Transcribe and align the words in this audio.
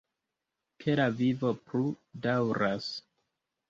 Ke 0.85 0.95
la 1.01 1.05
vivo 1.21 1.53
plu 1.69 1.87
daŭras! 2.27 2.93